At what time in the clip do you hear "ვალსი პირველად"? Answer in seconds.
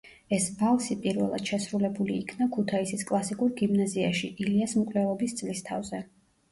0.61-1.51